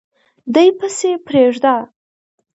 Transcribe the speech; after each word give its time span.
دی 0.53 0.67
پسي 0.77 1.11
پریږده 1.25 1.75